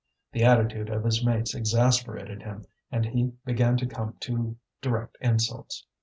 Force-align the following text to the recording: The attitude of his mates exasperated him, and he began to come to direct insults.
The 0.31 0.43
attitude 0.43 0.89
of 0.89 1.03
his 1.03 1.23
mates 1.23 1.53
exasperated 1.53 2.41
him, 2.41 2.65
and 2.91 3.05
he 3.05 3.33
began 3.45 3.77
to 3.77 3.85
come 3.85 4.15
to 4.21 4.57
direct 4.81 5.15
insults. 5.21 5.85